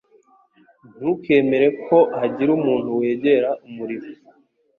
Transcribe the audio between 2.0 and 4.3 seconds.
hagira umuntu wegera umuriro